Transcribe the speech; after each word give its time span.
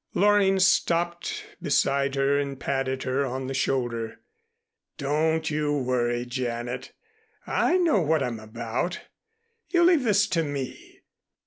Loring 0.15 0.57
stopped 0.57 1.45
beside 1.61 2.15
her 2.15 2.39
and 2.39 2.59
patted 2.59 3.03
her 3.03 3.23
on 3.23 3.45
the 3.45 3.53
shoulder. 3.53 4.19
"Don't 4.97 5.51
you 5.51 5.77
worry, 5.77 6.25
Janet. 6.25 6.91
I 7.45 7.77
know 7.77 8.01
what 8.01 8.23
I'm 8.23 8.39
about. 8.39 9.01
You 9.69 9.83
leave 9.83 10.01
this 10.01 10.25
to 10.29 10.43
me. 10.43 11.01